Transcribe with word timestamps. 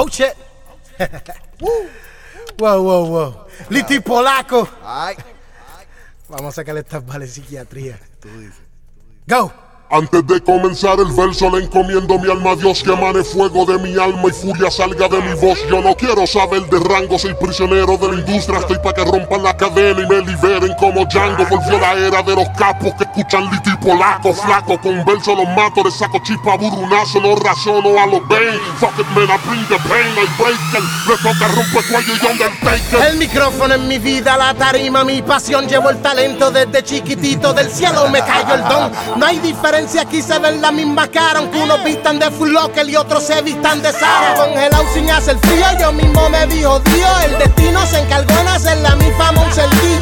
Oh 0.00 0.08
shit. 0.08 0.32
wow, 2.60 2.80
wow, 2.80 3.06
wow. 3.06 3.46
Lito 3.68 3.94
y 3.94 3.98
polaco. 3.98 4.68
Ay, 4.84 5.16
Vamos 6.28 6.54
a 6.54 6.56
sacarle 6.60 6.82
estas 6.82 7.04
vales 7.04 7.32
psiquiatría. 7.32 7.98
Go. 9.26 9.52
Antes 9.90 10.26
de 10.26 10.38
comenzar 10.42 10.98
el 11.00 11.10
verso 11.12 11.48
le 11.48 11.64
encomiendo 11.64 12.18
mi 12.18 12.30
alma 12.30 12.50
a 12.50 12.56
Dios 12.56 12.82
que 12.82 12.92
emane 12.92 13.24
fuego 13.24 13.64
de 13.64 13.78
mi 13.78 13.98
alma 13.98 14.24
y 14.28 14.32
furia 14.32 14.70
salga 14.70 15.08
de 15.08 15.18
mi 15.22 15.32
voz. 15.40 15.58
Yo 15.70 15.80
no 15.80 15.94
quiero 15.94 16.26
saber 16.26 16.68
de 16.68 16.78
rango, 16.78 17.18
soy 17.18 17.32
prisionero 17.32 17.96
de 17.96 18.08
la 18.08 18.14
industria. 18.20 18.58
Estoy 18.58 18.76
para 18.84 18.96
que 18.96 19.04
rompan 19.06 19.42
la 19.42 19.56
cadena 19.56 20.02
y 20.02 20.06
me 20.06 20.20
liberen 20.20 20.74
como 20.78 21.06
Django. 21.06 21.42
Volvió 21.46 21.78
la 21.80 21.94
era 21.94 22.22
de 22.22 22.34
los 22.34 22.46
capos 22.58 22.92
que 22.98 23.04
escuchan 23.04 23.50
liti 23.50 23.74
polaco, 23.78 24.34
flaco. 24.34 24.78
Con 24.78 25.02
verso 25.06 25.34
los 25.34 25.48
mato, 25.56 25.82
le 25.82 25.90
saco 25.90 26.18
chispa 26.22 26.58
burunazo, 26.58 27.20
no 27.22 27.36
razono 27.36 27.98
a 27.98 28.06
los 28.08 28.28
Bane. 28.28 28.58
Fuck 28.78 28.98
it 28.98 29.06
man, 29.16 29.30
I 29.30 29.38
bring 29.48 29.64
the 29.68 29.78
pain, 29.88 30.12
I 30.18 30.28
break 30.36 30.60
it. 30.74 30.84
Le 31.08 31.16
toca 31.16 31.48
romper 31.48 31.84
cuello 31.90 32.12
y 32.12 32.26
Undertaker. 32.26 33.08
El 33.08 33.16
micrófono 33.16 33.72
en 33.72 33.88
mi 33.88 33.98
vida, 33.98 34.36
la 34.36 34.52
tarima, 34.52 35.02
mi 35.02 35.22
pasión. 35.22 35.66
Llevo 35.66 35.88
el 35.88 36.02
talento 36.02 36.50
desde 36.50 36.84
chiquitito. 36.84 37.54
Del 37.54 37.70
cielo 37.70 38.06
me 38.10 38.20
cayó 38.20 38.54
el 38.54 38.64
don. 38.64 38.92
No 39.16 39.24
hay 39.24 39.38
diferencia, 39.38 39.77
aquí 40.00 40.22
se 40.22 40.38
ven 40.38 40.60
la 40.60 40.72
misma 40.72 41.08
cara. 41.08 41.38
Aunque 41.38 41.58
unos 41.58 41.84
vistan 41.84 42.18
de 42.18 42.30
Full 42.30 42.50
Locker 42.50 42.88
y 42.88 42.96
otros 42.96 43.22
se 43.22 43.40
vistan 43.42 43.80
de 43.80 43.92
Sara. 43.92 44.34
Congelado 44.34 44.84
sin 44.92 45.10
hacer 45.10 45.38
frío, 45.38 45.66
yo 45.78 45.92
mismo 45.92 46.28
me 46.28 46.46
vi 46.46 46.62
jodido. 46.62 47.08
El 47.24 47.38
destino 47.38 47.84
se 47.86 48.00
encargó 48.00 48.38
en 48.40 48.48
hacerle 48.48 48.88
a 48.88 48.96
mi 48.96 49.10
fama 49.12 49.42
un. 49.42 49.48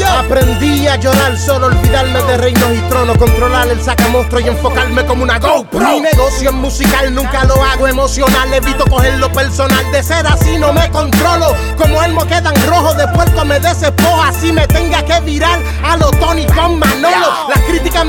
Aprendí 0.06 0.86
a 0.86 0.96
llorar, 0.96 1.36
solo 1.38 1.66
olvidarme 1.66 2.22
de 2.22 2.36
reinos 2.38 2.70
y 2.74 2.80
tronos. 2.88 3.18
Controlar 3.18 3.68
el 3.68 3.82
sacamonstruo 3.82 4.40
y 4.40 4.48
enfocarme 4.48 5.04
como 5.04 5.22
una 5.22 5.38
GoPro. 5.38 5.80
Mi 5.80 6.00
negocio 6.00 6.50
es 6.50 6.56
musical, 6.56 7.14
nunca 7.14 7.44
lo 7.44 7.62
hago 7.62 7.86
emocional. 7.86 8.52
Evito 8.52 8.84
cogerlo 8.86 9.30
personal. 9.32 9.90
De 9.92 10.02
ser 10.02 10.26
así 10.26 10.56
no 10.58 10.72
me 10.72 10.90
controlo. 10.90 11.54
Como 11.76 12.02
Elmo 12.02 12.26
quedan 12.26 12.54
rojos, 12.66 12.96
de 12.96 13.06
puerco 13.08 13.44
me 13.44 13.60
desespoja. 13.60 14.28
Así 14.28 14.52
me 14.52 14.66
tenga 14.66 15.04
que 15.04 15.20
virar 15.20 15.55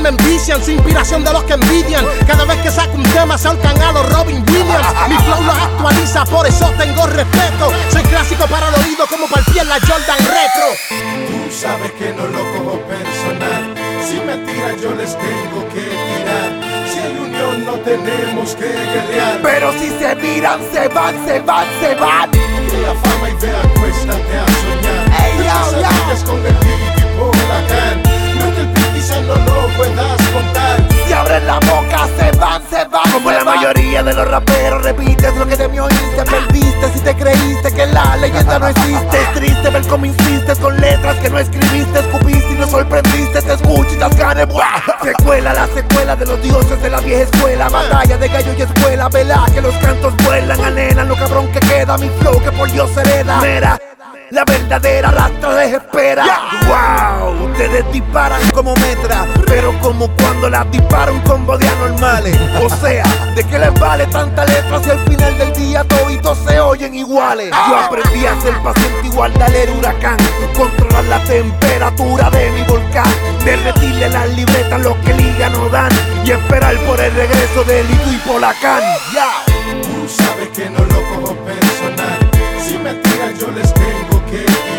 Me 0.02 0.10
envician, 0.10 0.62
su 0.64 0.70
inspiración 0.70 1.24
de 1.24 1.32
los 1.32 1.42
que 1.44 1.54
envidian. 1.54 2.04
Cada 2.26 2.44
vez 2.44 2.56
que 2.58 2.70
saco 2.70 2.94
un 2.94 3.02
tema 3.02 3.34
ahorcan 3.34 3.82
a 3.82 3.92
los 3.92 4.12
Robin 4.12 4.44
Williams. 4.48 4.86
Mi 5.08 5.16
flow 5.16 5.42
los 5.42 5.56
actualiza, 5.56 6.24
por 6.24 6.46
eso 6.46 6.72
tengo 6.78 7.06
respeto. 7.06 7.72
Soy 7.90 8.02
clásico 8.04 8.46
para 8.46 8.68
el 8.68 8.74
oído 8.76 9.06
como 9.08 9.26
para 9.26 9.40
el 9.44 9.52
pie 9.52 9.62
en 9.62 9.68
la 9.68 9.80
Jordan 9.80 10.18
Retro. 10.18 10.68
Tú 11.26 11.52
sabes 11.52 11.92
que 11.92 12.12
no 12.12 12.26
lo 12.26 12.38
cojo 12.52 12.80
personal. 12.82 13.74
Si 14.06 14.20
me 14.20 14.36
tiran, 14.46 14.78
yo 14.80 14.94
les 14.94 15.18
tengo 15.18 15.68
que 15.74 15.82
tirar. 15.82 16.86
Si 16.90 16.98
hay 17.00 17.18
unión, 17.18 17.64
no 17.64 17.72
tenemos 17.80 18.54
que 18.54 18.68
guerrear. 18.68 19.40
pero 19.42 19.72
si 19.72 19.88
se 19.98 20.14
miran, 20.14 20.60
se 20.72 20.88
van, 20.88 21.26
se 21.26 21.40
van, 21.40 21.66
se 21.80 21.94
van. 21.96 22.30
Que 22.30 22.80
la 22.80 22.94
fama 22.94 23.30
y 23.30 23.34
vea, 23.34 23.60
acuéstate 23.60 24.07
mayoría 33.98 34.02
de 34.02 34.14
los 34.14 34.30
raperos, 34.30 34.82
repites 34.82 35.36
lo 35.36 35.46
que 35.46 35.56
de 35.56 35.68
mí 35.68 35.78
oíste. 35.78 36.24
Perdiste 36.24 36.92
si 36.92 37.00
te 37.00 37.14
creíste 37.14 37.72
que 37.72 37.86
la 37.86 38.16
leyenda 38.16 38.58
no 38.58 38.68
existe. 38.68 39.22
Es 39.22 39.32
triste 39.34 39.70
ver 39.70 39.86
cómo 39.86 40.06
insistes 40.06 40.58
con 40.58 40.76
letras 40.80 41.16
que 41.16 41.30
no 41.30 41.38
escribiste. 41.38 41.98
Escupiste 41.98 42.52
y 42.52 42.54
no 42.54 42.66
sorprendiste. 42.66 43.42
Te 43.42 43.54
escucho 43.54 43.94
y 43.94 43.98
das 43.98 44.16
ganas. 44.16 44.48
Secuela, 45.02 45.52
la 45.52 45.66
secuela 45.68 46.16
de 46.16 46.26
los 46.26 46.42
dioses 46.42 46.80
de 46.82 46.90
la 46.90 47.00
vieja 47.00 47.22
escuela. 47.22 47.68
Batalla 47.68 48.16
de 48.16 48.28
gallo 48.28 48.52
y 48.56 48.62
escuela. 48.62 49.08
Vela 49.08 49.46
que 49.52 49.60
los 49.60 49.74
cantos 49.76 50.14
vuelan. 50.24 50.60
Anenan 50.60 51.08
lo 51.08 51.16
cabrón 51.16 51.48
que 51.48 51.60
queda. 51.60 51.98
Mi 51.98 52.08
flow 52.20 52.42
que 52.42 52.52
por 52.52 52.70
Dios 52.70 52.90
hereda. 52.96 53.40
Mera. 53.40 53.78
La 54.30 54.44
verdadera 54.44 55.10
rata 55.10 55.54
desespera. 55.54 56.24
Wow, 56.66 57.17
ustedes 57.58 57.92
disparan 57.92 58.40
como 58.52 58.72
metra, 58.76 59.26
pero 59.46 59.76
como 59.80 60.08
cuando 60.16 60.48
las 60.48 60.70
dispara 60.70 61.10
un 61.10 61.20
combo 61.22 61.58
de 61.58 61.66
anormales. 61.66 62.38
O 62.62 62.68
sea, 62.68 63.02
¿de 63.34 63.42
qué 63.42 63.58
les 63.58 63.74
vale 63.80 64.06
tanta 64.06 64.44
letra 64.44 64.80
si 64.80 64.90
al 64.90 65.00
final 65.00 65.36
del 65.38 65.52
día 65.54 65.82
toditos 65.82 66.38
se 66.46 66.60
oyen 66.60 66.94
iguales? 66.94 67.50
Yo 67.50 67.76
aprendí 67.76 68.26
a 68.26 68.40
ser 68.40 68.54
paciente 68.62 69.08
igual 69.08 69.34
de 69.34 69.64
el 69.64 69.70
huracán, 69.70 70.16
controlar 70.56 71.04
la 71.06 71.24
temperatura 71.24 72.30
de 72.30 72.50
mi 72.52 72.62
volcán, 72.62 73.12
derretirle 73.44 74.08
las 74.08 74.28
libretas 74.36 74.80
lo 74.80 75.00
que 75.00 75.14
liga 75.14 75.48
no 75.50 75.68
dan 75.68 75.90
y 76.24 76.30
esperar 76.30 76.76
por 76.86 77.00
el 77.00 77.12
regreso 77.12 77.64
de 77.64 77.82
Lito 77.82 78.12
y 78.12 78.16
Polacán. 78.18 78.82
Ya. 79.12 79.44
Tú 79.82 80.08
sabes 80.08 80.48
que 80.50 80.70
no 80.70 80.78
lo 80.78 81.02
cojo 81.10 81.34
personal. 81.44 82.30
Si 82.64 82.78
me 82.78 82.94
tiran, 82.94 83.36
yo 83.36 83.50
les 83.50 83.74
tengo 83.74 84.24
que 84.30 84.44
tirar. 84.44 84.77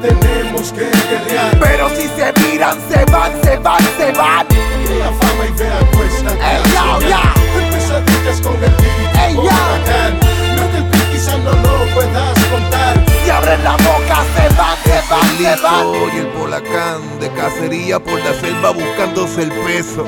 Tenemos 0.00 0.72
que 0.72 0.90
guerrear. 1.08 1.58
Pero 1.60 1.88
si 1.90 2.08
se 2.08 2.32
miran, 2.40 2.78
se 2.90 3.04
van, 3.10 3.32
se 3.42 3.56
van, 3.58 3.82
se 3.98 4.12
van. 4.12 4.46
La 4.98 5.12
fama 5.12 5.44
y 5.48 5.52
vea, 5.58 5.78
acuéstate 5.78 6.42
a 6.42 6.56
Ey, 6.56 6.62
yo, 6.64 7.00
soñar. 7.00 7.34
Pesadillas 7.70 8.40
con 8.40 8.54
el 8.54 8.70
beat 8.70 9.16
Ey, 9.26 9.32
y 9.32 9.34
por 9.36 9.44
yo. 9.44 9.50
acá. 9.50 10.10
No 10.56 10.70
que 10.70 10.76
el 10.78 10.84
beat 10.84 11.10
quizá 11.12 11.36
no 11.38 11.52
lo 11.52 11.94
puedas 11.94 12.38
contar. 12.46 13.04
Si 13.24 13.30
abren 13.30 13.64
la 13.64 13.72
boca, 13.72 14.24
se 14.34 14.54
van, 14.56 14.76
se 14.84 15.10
van, 15.10 15.28
El 15.30 15.36
se 15.56 15.62
van. 15.62 15.92
Lito 15.92 16.14
y 16.14 16.18
el 16.18 16.26
polacán 16.28 17.20
de 17.20 17.30
cacería 17.32 17.98
por 17.98 18.18
la 18.20 18.34
selva 18.34 18.70
buscándose 18.70 19.42
el 19.42 19.52
peso. 19.52 20.06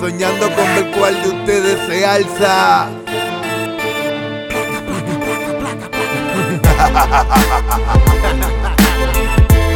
Soñando 0.00 0.46
con 0.54 0.64
ver 0.74 0.90
cuál 0.98 1.22
de 1.22 1.28
ustedes 1.28 1.78
se 1.86 2.06
alza. 2.06 2.88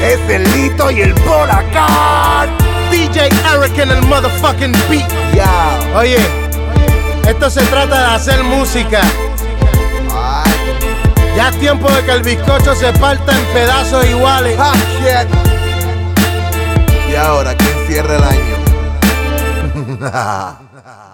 Es 0.03 0.21
el 0.29 0.43
Lito 0.53 0.91
y 0.91 1.03
el 1.03 1.15
Polacán. 1.15 2.49
DJ 2.91 3.27
Eric 3.27 3.79
en 3.79 3.91
el 3.91 4.03
motherfucking 4.03 4.73
beat. 4.89 5.09
Ya. 5.35 5.79
Oye, 5.95 6.19
esto 7.29 7.51
se 7.51 7.63
trata 7.67 8.09
de 8.09 8.15
hacer 8.17 8.43
música. 8.43 9.01
Ya 11.37 11.49
es 11.51 11.59
tiempo 11.61 11.91
de 11.91 12.03
que 12.05 12.13
el 12.13 12.23
bizcocho 12.23 12.75
se 12.75 12.93
parta 12.95 13.33
en 13.37 13.45
pedazos 13.53 14.05
iguales. 14.07 14.57
ah, 14.59 14.73
shit. 14.99 15.29
Y 17.11 17.15
ahora, 17.17 17.55
¿quién 17.57 17.87
cierra 17.87 18.17
el 18.17 18.25
año? 18.25 18.57